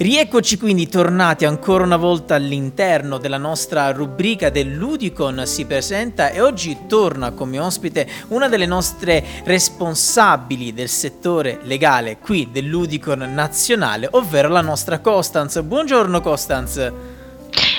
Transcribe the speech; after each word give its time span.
Rieccoci 0.00 0.58
quindi 0.58 0.86
tornati 0.86 1.44
ancora 1.44 1.82
una 1.82 1.96
volta 1.96 2.36
all'interno 2.36 3.18
della 3.18 3.36
nostra 3.36 3.90
rubrica 3.90 4.48
dell'Udicon 4.48 5.42
si 5.44 5.64
presenta 5.64 6.30
e 6.30 6.40
oggi 6.40 6.86
torna 6.86 7.32
come 7.32 7.58
ospite 7.58 8.08
una 8.28 8.48
delle 8.48 8.66
nostre 8.66 9.24
responsabili 9.42 10.72
del 10.72 10.88
settore 10.88 11.58
legale 11.62 12.18
qui 12.18 12.48
dell'Udicon 12.52 13.28
nazionale, 13.34 14.06
ovvero 14.12 14.46
la 14.46 14.60
nostra 14.60 15.00
Costanz. 15.00 15.60
Buongiorno 15.62 16.20
Costanz. 16.20 16.92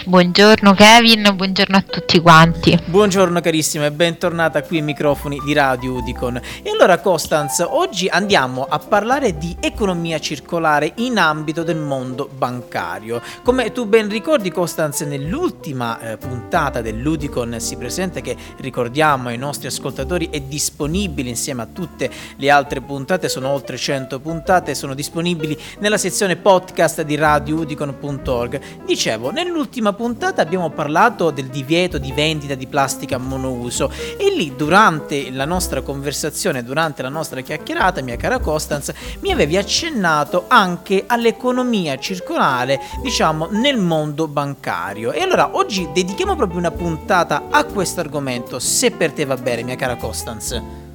Buongiorno 0.06 0.74
Kevin, 0.76 1.30
buongiorno 1.36 1.76
a 1.76 1.82
tutti 1.82 2.22
quanti. 2.22 2.80
Buongiorno 2.86 3.42
carissima 3.42 3.86
e 3.86 3.92
bentornata 3.92 4.64
qui 4.64 4.78
ai 4.78 4.84
microfoni 4.84 5.42
di 5.44 5.52
Radio 5.54 5.96
Udicon. 5.96 6.40
E 6.64 6.70
allora 6.70 7.00
Costanz, 7.00 7.60
oggi 7.68 8.08
andiamo 8.08 8.66
a 8.68 8.80
parlare 8.80 9.38
di 9.38 9.58
economia 9.60 10.18
circolare 10.20 10.94
in 10.96 11.18
ambito 11.18 11.64
del 11.64 11.76
mondo 11.76 12.30
bancario. 12.34 13.22
Come 13.44 13.74
tu 13.74 13.86
ben 13.86 14.08
ricordi 14.08 14.52
Costanz, 14.52 15.02
nell'ultima 15.02 16.00
eh, 16.00 16.18
puntata 16.18 16.82
dell'Udicon 16.82 17.58
si 17.60 17.76
presenta 17.76 18.22
che 18.22 18.38
ricordiamo 18.60 19.28
ai 19.28 19.38
nostri 19.38 19.68
ascoltatori 19.68 20.30
è 20.32 20.40
disponibile 20.40 21.28
insieme 21.28 21.64
a 21.64 21.68
tutte 21.72 22.10
le 22.38 22.50
altre 22.50 22.80
puntate, 22.80 23.28
sono 23.28 23.50
oltre 23.50 23.76
100 23.76 24.18
puntate, 24.22 24.76
sono 24.76 24.94
disponibili 24.94 25.60
nella 25.80 25.98
sezione 25.98 26.38
podcast 26.38 27.02
di 27.02 27.16
radioudicon.org. 27.18 28.62
Dicevo, 28.86 29.32
nell'ultima 29.32 29.88
puntata 29.94 30.42
abbiamo 30.42 30.70
parlato 30.70 31.32
del 31.32 31.48
divieto 31.48 31.98
di 31.98 32.12
vendita 32.12 32.56
di 32.56 32.68
plastica 32.68 33.18
monouso 33.18 33.92
e 34.18 34.34
lì 34.36 34.56
durante 34.56 35.32
la 35.32 35.46
nostra 35.46 35.82
conversazione, 35.82 36.64
durante 36.64 37.02
la 37.02 37.10
nostra 37.10 37.42
chiacchierata, 37.42 38.02
mia 38.02 38.18
cara 38.18 38.40
Costanz, 38.40 38.92
mi 39.20 39.32
avevi 39.32 39.58
accennato 39.58 40.46
anche 40.48 41.04
all'economia 41.08 41.98
circolare, 41.98 42.80
diciamo, 43.02 43.48
nel 43.52 43.78
mondo 43.78 44.28
bancario. 44.28 45.12
E 45.12 45.22
allora 45.22 45.56
oggi 45.56 45.90
dedichiamo 45.94 46.36
proprio 46.36 46.60
una 46.60 46.72
puntata 46.72 47.48
a 47.50 47.64
questo 47.64 48.00
argomento, 48.00 48.60
se 48.60 48.92
per 48.92 49.12
te 49.12 49.26
va 49.26 49.36
bene, 49.36 49.64
mia 49.64 49.76
cara 49.76 49.96
Costanz. 49.96 50.89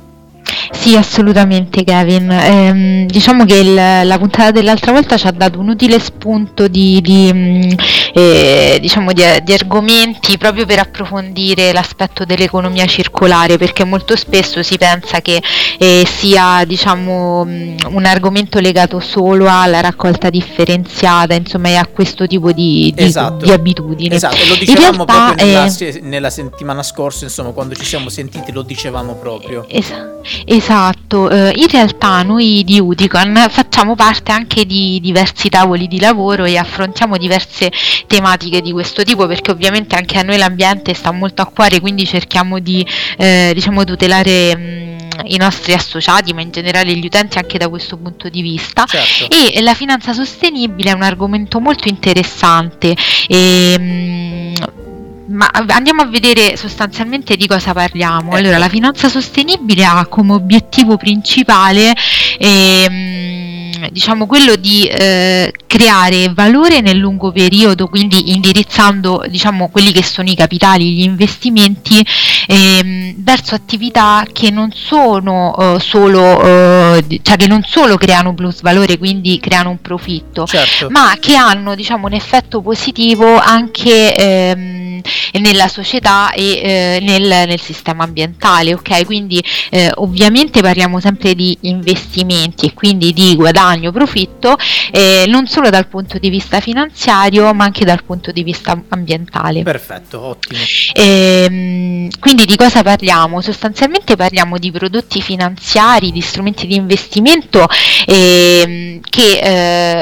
Sì, 0.73 0.97
assolutamente 0.97 1.85
Kevin. 1.85 2.31
Eh, 2.31 3.07
diciamo 3.09 3.45
che 3.45 3.57
il, 3.57 3.75
la 3.75 4.19
puntata 4.19 4.51
dell'altra 4.51 4.93
volta 4.93 5.17
ci 5.17 5.27
ha 5.27 5.31
dato 5.31 5.59
un 5.59 5.69
utile 5.69 5.99
spunto 5.99 6.69
di, 6.69 7.01
di, 7.01 7.31
mm, 7.33 7.71
eh, 8.15 8.79
diciamo 8.81 9.13
di, 9.13 9.23
di, 9.43 9.53
argomenti 9.53 10.39
proprio 10.39 10.67
per 10.67 10.79
approfondire 10.79 11.73
l'aspetto 11.73 12.25
dell'economia 12.25 12.87
circolare, 12.87 13.59
perché 13.59 13.85
molto 13.85 14.17
spesso 14.17 14.63
si 14.63 14.77
pensa 14.79 15.21
che 15.21 15.43
eh, 15.79 16.07
sia 16.07 16.65
diciamo, 16.67 17.45
mm, 17.45 17.77
un 17.91 18.05
argomento 18.05 18.61
legato 18.61 19.01
solo 19.01 19.47
alla 19.49 19.81
raccolta 19.81 20.31
differenziata, 20.31 21.35
insomma, 21.35 21.69
e 21.69 21.77
a 21.77 21.87
questo 21.87 22.27
tipo 22.27 22.53
di, 22.53 22.93
esatto. 22.97 23.53
abitudini. 23.53 24.15
Esatto, 24.15 24.37
lo 24.49 24.57
dicevamo 24.57 25.05
proprio 25.05 25.45
nella, 25.45 25.67
eh, 25.67 26.01
nella, 26.03 26.31
settimana 26.31 26.83
scorsa, 26.83 27.25
insomma, 27.25 27.51
quando 27.51 27.75
ci 27.75 27.85
siamo 27.85 28.09
sentiti 28.09 28.53
lo 28.53 28.63
dicevamo 28.63 29.15
proprio. 29.15 29.67
Esatto. 29.69 30.23
Esatto, 30.55 31.29
eh, 31.31 31.53
in 31.57 31.67
realtà 31.67 32.23
noi 32.23 32.63
di 32.65 32.79
Udicon 32.79 33.47
facciamo 33.51 33.97
parte 33.97 34.31
anche 34.31 34.65
di 34.65 35.01
diversi 35.03 35.49
tavoli 35.49 35.89
di 35.89 35.99
lavoro 35.99 36.45
e 36.45 36.57
affrontiamo 36.57 37.17
diverse 37.17 37.73
tematiche 38.07 38.61
di 38.61 38.71
questo 38.71 39.03
tipo 39.03 39.27
perché 39.27 39.51
ovviamente 39.51 39.97
anche 39.97 40.17
a 40.17 40.23
noi 40.23 40.37
l'ambiente 40.37 40.95
sta 40.95 41.11
molto 41.11 41.43
a 41.43 41.47
cuore, 41.47 41.81
quindi 41.81 42.07
cerchiamo 42.07 42.61
di 42.61 42.87
eh, 43.19 43.51
diciamo, 43.53 43.83
tutelare 43.83 44.57
mh, 44.57 44.95
i 45.25 45.39
nostri 45.39 45.73
associati, 45.73 46.33
ma 46.33 46.41
in 46.41 46.53
generale 46.53 46.95
gli 46.95 47.05
utenti 47.05 47.37
anche 47.37 47.59
da 47.59 47.69
questo 47.69 47.97
punto 47.97 48.29
di 48.29 48.41
vista. 48.41 48.85
Certo. 48.85 49.35
E 49.35 49.61
la 49.61 49.75
finanza 49.75 50.13
sostenibile 50.13 50.91
è 50.91 50.95
un 50.95 51.03
argomento 51.03 51.59
molto 51.59 51.89
interessante. 51.89 52.97
E, 53.27 53.77
mh, 53.77 54.84
ma 55.29 55.49
andiamo 55.53 56.03
a 56.03 56.07
vedere 56.07 56.57
sostanzialmente 56.57 57.37
di 57.37 57.47
cosa 57.47 57.73
parliamo. 57.73 58.33
Allora, 58.33 58.59
la 58.59 58.69
finanza 58.69 59.09
sostenibile 59.09 59.85
ha 59.85 60.07
come 60.07 60.33
obiettivo 60.33 60.97
principale 60.97 61.93
ehm, 62.39 63.54
diciamo 63.91 64.27
quello 64.27 64.57
di 64.57 64.85
eh, 64.87 65.53
creare 65.67 66.31
valore 66.33 66.81
nel 66.81 66.97
lungo 66.97 67.33
periodo, 67.33 67.89
quindi 67.89 68.33
indirizzando 68.33 69.25
diciamo, 69.29 69.69
quelli 69.69 69.93
che 69.93 70.03
sono 70.03 70.29
i 70.29 70.35
capitali, 70.35 70.95
gli 70.95 71.03
investimenti 71.03 72.05
ehm, 72.47 73.15
verso 73.19 73.55
attività 73.55 74.25
che 74.33 74.51
non 74.51 74.71
sono 74.73 75.57
eh, 75.59 75.81
solo 75.81 76.43
eh, 76.43 77.21
cioè 77.23 77.37
che 77.37 77.47
non 77.47 77.63
solo 77.67 77.97
creano 77.97 78.35
plus 78.35 78.61
valore, 78.61 78.99
quindi 78.99 79.39
creano 79.41 79.71
un 79.71 79.81
profitto, 79.81 80.47
certo. 80.47 80.89
ma 80.91 81.17
che 81.19 81.35
hanno 81.35 81.75
diciamo, 81.75 82.07
un 82.07 82.13
effetto 82.13 82.61
positivo 82.61 83.39
anche 83.39 84.15
ehm, 84.15 85.01
nella 85.41 85.69
società 85.69 86.33
e 86.33 86.61
eh, 86.63 86.99
nel, 87.03 87.47
nel, 87.47 87.61
sistema 87.61 88.05
ambientale, 88.05 88.75
ok? 88.75 89.05
Quindi 89.05 89.43
eh, 89.71 89.91
ovviamente 89.97 90.61
parliamo 90.61 91.01
sempre 91.01 91.35
di 91.35 91.57
investimenti 91.63 92.67
e 92.67 92.75
quindi 92.75 93.13
di 93.13 93.35
guadagno, 93.75 93.93
profitto, 93.93 94.57
eh, 94.91 95.25
non 95.27 95.47
solo 95.47 95.71
dal 95.71 95.87
punto 95.89 96.19
di 96.19 96.31
vista 96.31 96.61
finanziario 96.61 97.53
ma 97.53 97.65
anche 97.65 97.85
dal 97.85 98.03
punto 98.05 98.31
di 98.31 98.43
vista 98.43 98.81
ambientale. 98.89 99.63
Perfetto, 99.63 100.21
ottimo. 100.21 100.61
Ehm, 100.95 102.09
quindi 102.21 102.45
di 102.47 102.57
cosa 102.57 102.83
parliamo? 102.83 103.41
Sostanzialmente 103.41 104.17
parliamo 104.17 104.59
di 104.59 104.71
prodotti 104.71 105.21
finanziari, 105.21 106.13
di 106.13 106.21
strumenti 106.21 106.67
di 106.67 106.77
investimento 106.77 107.67
ehm, 108.07 109.01
che, 109.09 109.39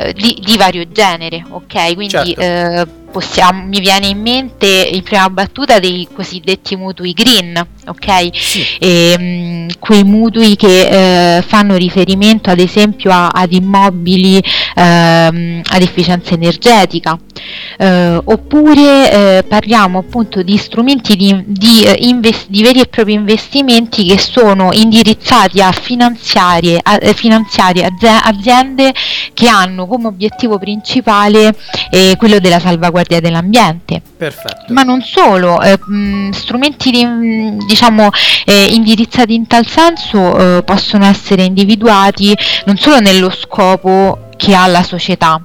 eh, 0.08 0.12
di, 0.14 0.38
di, 0.42 0.56
vario 0.56 0.90
genere, 0.90 1.44
ok? 1.48 1.94
Quindi 1.94 2.10
certo 2.34 2.40
eh, 2.40 3.00
possiamo, 3.12 3.62
mi 3.64 3.78
viene 3.78 4.08
in 4.08 4.20
mente 4.20 4.66
in 4.66 5.02
prima 5.02 5.28
battuta 5.30 5.78
dei 5.78 6.08
cosiddetti 6.12 6.74
mutui 6.74 7.12
green, 7.12 7.54
ok? 7.86 8.30
Sì. 8.32 8.66
E, 8.80 9.16
mh, 9.18 9.78
quei 9.78 10.02
mutui 10.02 10.56
che 10.56 11.36
eh, 11.36 11.42
fanno 11.42 11.76
riferimento 11.76 12.50
ad 12.50 12.58
esempio 12.58 13.12
a, 13.12 13.28
ad 13.28 13.52
immobili 13.52 14.42
ehm, 14.74 15.60
ad 15.64 15.82
efficienza 15.82 16.34
energetica, 16.34 17.18
eh, 17.78 18.20
oppure 18.24 19.38
eh, 19.38 19.44
parliamo 19.44 19.98
appunto 19.98 20.42
di 20.42 20.56
strumenti 20.56 21.14
di, 21.16 21.44
di, 21.46 21.84
eh, 21.84 21.96
invest- 22.06 22.48
di, 22.48 22.62
veri 22.62 22.80
e 22.80 22.86
propri 22.86 23.12
investimenti 23.12 24.04
che 24.06 24.18
sono 24.18 24.70
indirizzati 24.72 25.60
a 25.60 25.70
finanziare, 25.72 26.78
a, 26.82 26.98
eh, 27.00 27.12
finanziare 27.12 27.88
aziende 28.22 28.92
che 29.34 29.48
hanno 29.48 29.86
come 29.86 30.06
obiettivo 30.06 30.58
principale 30.58 31.54
eh, 31.90 32.14
quello 32.16 32.38
della 32.38 32.58
salvaguardia 32.58 33.01
dell'ambiente. 33.20 34.00
Perfetto. 34.16 34.72
Ma 34.72 34.82
non 34.82 35.02
solo, 35.02 35.60
eh, 35.60 35.78
mh, 35.78 36.30
strumenti 36.30 36.90
di, 36.90 37.04
mh, 37.04 37.66
diciamo, 37.66 38.08
eh, 38.44 38.74
indirizzati 38.74 39.34
in 39.34 39.46
tal 39.46 39.66
senso 39.66 40.58
eh, 40.58 40.62
possono 40.62 41.04
essere 41.04 41.42
individuati 41.44 42.36
non 42.66 42.76
solo 42.76 43.00
nello 43.00 43.30
scopo 43.30 44.30
che 44.42 44.56
ha 44.56 44.66
la 44.66 44.82
società, 44.82 45.40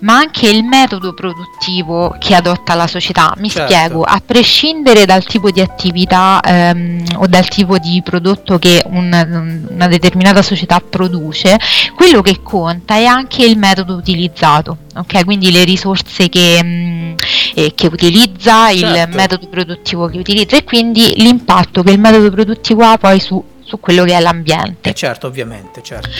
ma 0.00 0.14
anche 0.16 0.48
il 0.48 0.64
metodo 0.64 1.12
produttivo 1.12 2.16
che 2.18 2.34
adotta 2.34 2.74
la 2.74 2.86
società. 2.86 3.34
Mi 3.36 3.50
certo. 3.50 3.70
spiego, 3.70 4.02
a 4.02 4.22
prescindere 4.24 5.04
dal 5.04 5.22
tipo 5.24 5.50
di 5.50 5.60
attività 5.60 6.40
ehm, 6.40 7.04
o 7.16 7.26
dal 7.26 7.46
tipo 7.48 7.76
di 7.76 8.00
prodotto 8.02 8.58
che 8.58 8.82
un, 8.86 9.66
una 9.68 9.88
determinata 9.88 10.40
società 10.40 10.80
produce, 10.80 11.58
quello 11.94 12.22
che 12.22 12.40
conta 12.42 12.94
è 12.94 13.04
anche 13.04 13.44
il 13.44 13.58
metodo 13.58 13.94
utilizzato, 13.94 14.78
ok? 14.96 15.22
Quindi 15.26 15.50
le 15.50 15.64
risorse 15.64 16.30
che, 16.30 16.64
mh, 16.64 16.66
mm, 16.66 17.14
eh, 17.56 17.72
che 17.74 17.88
utilizza, 17.88 18.74
certo. 18.74 19.10
il 19.12 19.16
metodo 19.16 19.48
produttivo 19.48 20.06
che 20.06 20.16
utilizza 20.16 20.56
e 20.56 20.64
quindi 20.64 21.12
l'impatto 21.16 21.82
che 21.82 21.90
il 21.90 22.00
metodo 22.00 22.30
produttivo 22.30 22.84
ha 22.84 22.96
poi 22.96 23.20
su 23.20 23.49
su 23.70 23.78
quello 23.78 24.04
che 24.04 24.16
è 24.16 24.20
l'ambiente. 24.20 24.90
Eh 24.90 24.94
certo, 24.94 25.28
ovviamente, 25.28 25.80
certo. 25.82 26.10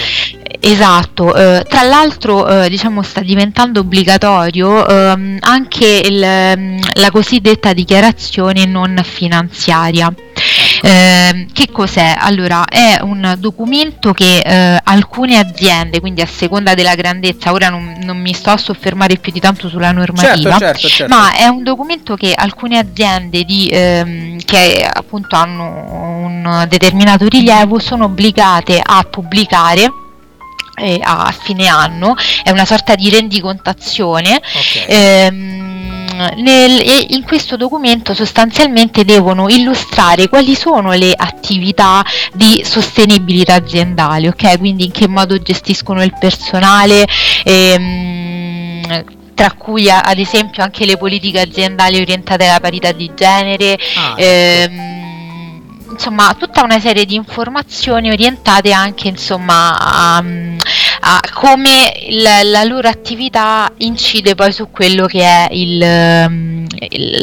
Esatto, 0.61 1.35
eh, 1.35 1.65
tra 1.69 1.83
l'altro 1.83 2.47
eh, 2.47 2.69
diciamo 2.69 3.03
sta 3.03 3.21
diventando 3.23 3.81
obbligatorio 3.81 4.87
ehm, 4.87 5.39
anche 5.41 6.03
il, 6.05 6.21
la 6.21 7.11
cosiddetta 7.11 7.73
dichiarazione 7.73 8.67
non 8.67 9.01
finanziaria. 9.03 10.13
Eh, 10.83 11.47
che 11.53 11.71
cos'è? 11.71 12.15
Allora, 12.19 12.65
è 12.65 12.99
un 13.03 13.37
documento 13.39 14.13
che 14.13 14.39
eh, 14.39 14.81
alcune 14.83 15.39
aziende, 15.39 16.01
quindi 16.01 16.21
a 16.23 16.27
seconda 16.27 16.75
della 16.75 16.95
grandezza, 16.95 17.53
ora 17.53 17.69
non, 17.69 17.99
non, 18.03 18.19
mi 18.19 18.33
sto 18.33 18.51
a 18.51 18.57
soffermare 18.57 19.17
più 19.17 19.33
di 19.33 19.41
tanto 19.41 19.69
sulla 19.69 19.93
normativa, 19.93 20.59
certo, 20.59 20.59
certo, 20.59 20.89
certo. 20.89 21.15
ma 21.15 21.35
è 21.35 21.47
un 21.47 21.63
documento 21.63 22.17
che 22.17 22.33
alcune 22.35 22.79
aziende 22.79 23.45
di, 23.45 23.69
ehm, 23.71 24.39
che 24.45 24.89
appunto 24.91 25.37
hanno 25.37 26.23
un 26.25 26.67
determinato 26.69 27.27
rilievo 27.29 27.79
sono 27.79 28.05
obbligate 28.05 28.81
a 28.83 29.03
pubblicare 29.03 29.91
eh, 30.81 30.99
a 31.03 31.33
fine 31.39 31.67
anno, 31.67 32.17
è 32.43 32.51
una 32.51 32.65
sorta 32.65 32.95
di 32.95 33.11
rendicontazione. 33.11 34.41
Okay. 34.41 34.85
Ehm, 34.89 35.70
nel, 36.37 36.81
in 37.09 37.23
questo 37.25 37.57
documento 37.57 38.15
sostanzialmente 38.15 39.05
devono 39.05 39.49
illustrare 39.49 40.29
quali 40.29 40.55
sono 40.55 40.93
le 40.93 41.13
attività 41.17 42.05
di 42.33 42.63
sostenibilità 42.65 43.55
aziendale, 43.55 44.29
ok? 44.29 44.59
Quindi 44.59 44.85
in 44.85 44.93
che 44.93 45.09
modo 45.09 45.39
gestiscono 45.39 46.03
il 46.03 46.15
personale. 46.19 47.07
Ehm, 47.45 49.19
tra 49.35 49.53
cui 49.53 49.91
ad 49.91 50.19
esempio 50.19 50.63
anche 50.63 50.85
le 50.85 50.99
politiche 50.99 51.41
aziendali 51.41 51.99
orientate 51.99 52.47
alla 52.47 52.61
parità 52.61 52.93
di 52.93 53.11
genere. 53.15 53.79
Ah, 53.97 54.15
ecco. 54.17 54.21
ehm, 54.21 55.01
insomma 55.93 56.35
tutta 56.39 56.63
una 56.63 56.81
serie 56.81 57.05
di 57.05 57.15
informazioni 57.15 58.11
orientate 58.11 58.73
anche 58.73 59.09
insomma 59.09 59.77
a, 59.79 60.25
a 61.13 61.21
come 61.33 61.93
la, 62.11 62.45
la, 62.45 62.63
loro 62.63 62.87
attività 62.87 63.69
incide 63.79 64.37
poi 64.37 64.53
su 64.53 64.71
quello 64.71 65.07
che 65.07 65.23
è 65.23 65.49
il, 65.51 65.83
um, 65.83 66.67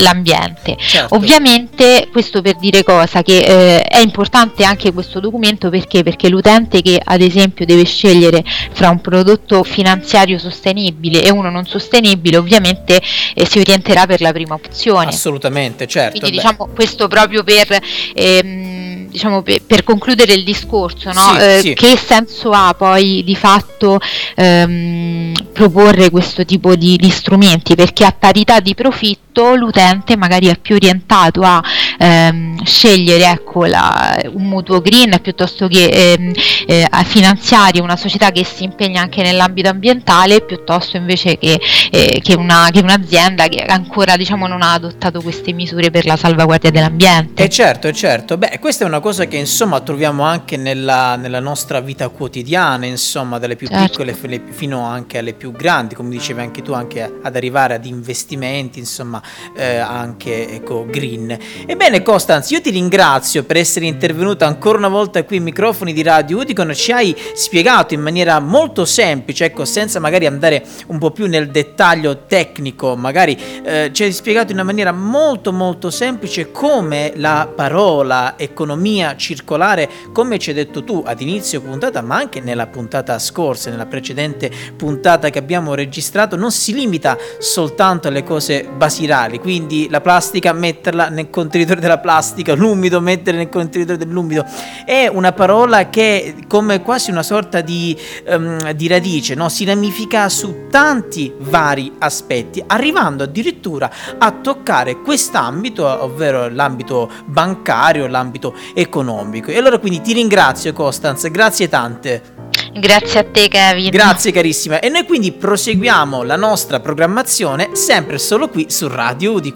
l'ambiente. 0.02 0.76
Certo. 0.78 1.16
Ovviamente 1.16 2.10
questo 2.12 2.42
per 2.42 2.58
dire 2.58 2.84
cosa 2.84 3.22
che 3.22 3.38
eh, 3.38 3.82
è 3.84 4.00
importante 4.00 4.66
anche 4.66 4.92
questo 4.92 5.22
documento 5.22 5.70
perché? 5.70 6.04
perché 6.04 6.28
l'utente 6.28 6.82
che 6.82 7.00
ad 7.02 7.22
esempio 7.22 7.66
deve 7.66 7.86
scegliere 7.86 8.44
fra 8.74 8.90
un 8.90 9.00
prodotto 9.00 9.64
finanziario 9.64 10.38
sostenibile 10.38 11.24
e 11.24 11.32
uno 11.32 11.50
non 11.50 11.66
sostenibile 11.66 12.36
ovviamente 12.36 13.02
eh, 13.34 13.46
si 13.46 13.60
orienterà 13.60 14.06
per 14.06 14.20
la 14.20 14.34
prima 14.34 14.56
opzione. 14.56 15.08
Assolutamente, 15.08 15.88
certo. 15.88 16.20
Quindi 16.20 16.36
beh. 16.36 16.44
diciamo 16.44 16.70
questo 16.76 17.08
proprio 17.08 17.44
per 17.44 17.80
ehm, 18.14 18.77
diciamo, 19.10 19.42
per, 19.42 19.62
per, 19.64 19.84
concludere 19.84 20.34
il 20.34 20.44
discorso, 20.44 21.12
no? 21.12 21.34
sì, 21.34 21.40
eh, 21.40 21.60
sì. 21.62 21.74
che 21.74 21.98
senso 21.98 22.52
ha 22.52 22.74
poi 22.78 23.24
di 23.24 23.36
fatto 23.36 24.00
ehm, 24.36 25.34
proporre 25.54 26.10
questo 26.10 26.46
tipo 26.46 26.76
di, 26.76 26.98
di, 26.98 27.10
strumenti? 27.10 27.76
Perché 27.76 28.06
a 28.06 28.16
parità 28.18 28.60
di 28.60 28.76
profitto 28.76 29.56
l'utente 29.56 30.18
magari 30.18 30.48
è 30.48 30.58
più 30.58 30.76
orientato 30.76 31.42
a 31.42 31.64
ehm, 31.98 32.64
scegliere 32.64 33.26
ecco, 33.30 33.66
la, 33.66 34.20
un 34.34 34.44
mutuo 34.44 34.82
green 34.82 35.20
piuttosto 35.22 35.68
che 35.68 35.86
ehm, 35.86 36.32
eh, 36.68 36.88
finanziare 37.06 37.80
una 37.80 37.98
società 37.98 38.32
che 38.32 38.44
si 38.44 38.64
impegna 38.64 39.02
anche 39.02 39.22
nell'ambito 39.22 39.70
ambientale 39.70 40.42
piuttosto 40.42 40.98
invece 40.98 41.38
che, 41.38 41.60
eh, 41.92 42.20
che, 42.22 42.36
una, 42.36 42.70
che 42.72 42.80
un'azienda 42.80 43.48
che 43.48 43.64
ancora 43.64 44.16
diciamo, 44.18 44.48
non 44.48 44.62
ha 44.62 44.74
adottato 44.74 45.22
queste 45.22 45.54
misure 45.54 45.90
per 45.92 46.06
la 46.06 46.16
salvaguardia 46.16 46.72
dell'ambiente. 46.72 47.44
E 47.44 47.50
certo, 47.50 47.92
certo. 47.92 48.38
Beh, 48.38 48.60
questa 48.60 48.84
è 48.84 48.88
una 48.88 49.00
cosa 49.00 49.26
che 49.26 49.38
insomma 49.38 49.80
troviamo 49.82 50.24
anche 50.24 50.58
nella, 50.58 51.16
nella 51.16 51.40
nostra 51.40 51.80
vita 51.80 52.10
quotidiana, 52.10 52.86
insomma, 52.86 53.38
dalle 53.40 53.56
più 53.56 53.68
certo. 53.68 54.04
piccole 54.04 54.44
fino 54.52 54.84
anche 54.84 55.18
alle 55.18 55.34
più 55.34 55.52
grandi, 55.52 55.96
come 55.96 56.10
dicevi 56.10 56.42
anche 56.42 56.62
tu, 56.62 56.74
anche 56.74 57.20
ad 57.22 57.36
arrivare 57.36 57.76
ad 57.76 57.86
investimenti, 57.86 58.80
insomma, 58.80 59.22
eh, 59.56 59.78
anche 59.78 60.50
ecco, 60.50 60.86
green. 60.86 61.38
Ebbene, 61.88 62.04
Costanz, 62.04 62.50
io 62.50 62.60
ti 62.60 62.70
ringrazio 62.70 63.46
per 63.46 63.56
essere 63.56 63.86
intervenuta 63.86 64.46
ancora 64.46 64.78
una 64.78 64.90
volta 64.90 65.24
qui 65.24 65.38
ai 65.38 65.42
microfoni 65.42 65.94
di 65.94 66.04
Radio 66.04 66.40
Udicon, 66.40 66.74
ci 66.74 66.92
hai 66.92 67.16
spiegato 67.34 67.94
in 67.94 68.02
maniera 68.02 68.42
molto 68.42 68.84
semplice, 68.84 69.46
ecco, 69.46 69.64
senza 69.64 69.98
magari 70.02 70.26
andare 70.26 70.66
un 70.88 70.98
po' 70.98 71.12
più 71.12 71.28
nel 71.28 71.50
dettaglio 71.50 72.26
tecnico, 72.26 72.98
magari 72.98 73.38
eh, 73.64 73.92
ci 73.94 74.04
hai 74.04 74.12
spiegato 74.12 74.52
in 74.52 74.58
una 74.58 74.66
maniera 74.66 74.92
molto 74.92 75.54
molto 75.54 75.90
semplice 75.90 76.52
come 76.52 77.14
la 77.16 77.50
parola 77.56 78.34
economia 78.38 79.16
circolare, 79.16 79.90
come 80.12 80.40
ci 80.40 80.50
hai 80.50 80.58
detto 80.58 80.84
tu 80.84 81.04
ad 81.06 81.22
inizio 81.22 81.62
puntata, 81.62 82.02
ma 82.02 82.18
anche 82.18 82.42
nella 82.42 82.68
puntata 82.68 83.18
scorsa, 83.18 83.70
nella 83.70 83.86
precedente 83.86 84.52
puntata 84.76 85.30
che 85.30 85.40
abbiamo 85.40 85.74
registrato, 85.74 86.36
non 86.36 86.52
si 86.52 86.74
limita 86.74 87.18
soltanto 87.40 88.10
alle 88.10 88.24
cose 88.24 88.68
basilari, 88.76 89.40
quindi 89.40 89.88
la 89.90 90.02
plastica 90.02 90.52
metterla 90.52 91.08
nel 91.08 91.30
contenitore 91.30 91.76
della 91.80 92.00
plastica, 92.00 92.54
l'umido 92.56 93.00
mettere 93.02 93.38
nel 93.38 93.50
contenitore 93.50 93.98
dell'umido, 93.98 94.46
è 94.86 95.08
una 95.08 95.32
parola 95.32 95.90
che 95.90 96.36
come 96.48 96.82
quasi 96.82 97.12
una 97.12 97.24
sorta 97.24 97.62
di, 97.62 97.98
um, 98.28 98.72
di 98.72 98.88
radice, 98.88 99.36
no? 99.36 99.50
si 99.50 99.66
ramifica 99.66 100.30
su 100.30 100.68
tanti 100.70 101.34
vari 101.38 101.94
aspetti, 102.00 102.64
arrivando 102.66 103.24
addirittura 103.24 103.92
a 104.18 104.32
toccare 104.32 105.02
quest'ambito, 105.02 105.86
ovvero 106.04 106.50
l'ambito 106.50 107.10
bancario, 107.26 108.08
l'ambito 108.08 108.56
economico. 108.74 109.52
E 109.52 109.58
allora 109.58 109.78
quindi 109.78 110.02
ti 110.02 110.14
ringrazio 110.14 110.74
Costanza, 110.74 111.28
grazie 111.30 111.68
tante. 111.68 112.36
Grazie 112.80 113.20
a 113.20 113.24
te 113.24 113.48
Kevin. 113.48 113.90
Grazie 113.90 114.32
carissima. 114.32 114.80
E 114.80 114.90
noi 114.90 115.06
quindi 115.06 115.32
proseguiamo 115.32 116.24
la 116.24 116.36
nostra 116.36 116.80
programmazione 116.80 117.70
sempre 117.74 118.20
solo 118.20 118.50
qui 118.50 118.68
su 118.70 118.88
Radio 118.88 119.34
Udico. 119.34 119.56